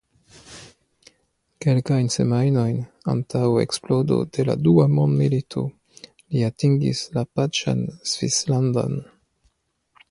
[1.65, 2.79] Kelkajn semajnojn
[3.13, 5.67] antaŭ eksplodo de la Dua mondmilito
[6.01, 9.01] li atingis la pacan Svislandon.